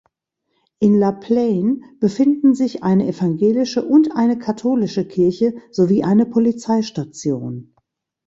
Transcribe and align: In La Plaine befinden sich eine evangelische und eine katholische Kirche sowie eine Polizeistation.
In 0.79 0.97
La 0.97 1.11
Plaine 1.11 1.79
befinden 1.99 2.55
sich 2.55 2.81
eine 2.81 3.07
evangelische 3.07 3.85
und 3.85 4.13
eine 4.15 4.39
katholische 4.39 5.07
Kirche 5.07 5.53
sowie 5.69 6.03
eine 6.03 6.25
Polizeistation. 6.25 7.75